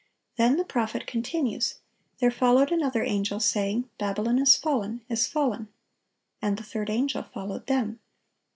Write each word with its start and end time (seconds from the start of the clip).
Then 0.35 0.57
the 0.57 0.65
prophet 0.65 1.05
continues: 1.05 1.75
"There 2.17 2.31
followed 2.31 2.71
another 2.71 3.03
angel, 3.03 3.39
saying, 3.39 3.87
Babylon 3.99 4.39
is 4.39 4.55
fallen, 4.55 5.01
is 5.09 5.27
fallen,... 5.27 5.67
and 6.41 6.57
the 6.57 6.63
third 6.63 6.89
angel 6.89 7.21
followed 7.21 7.67
them." 7.67 7.99